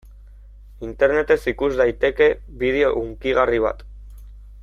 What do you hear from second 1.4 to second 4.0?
ikus daiteke bideo hunkigarri bat.